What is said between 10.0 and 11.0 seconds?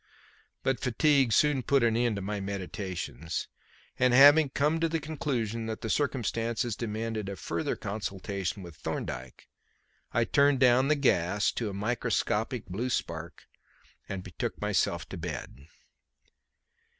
I turned down the